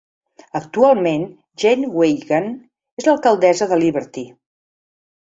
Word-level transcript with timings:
Actualment, 0.59 1.25
Jane 1.63 1.89
Weigand 1.97 2.57
és 3.03 3.07
l'alcaldessa 3.11 3.69
de 3.73 3.79
Liberty. 3.83 4.25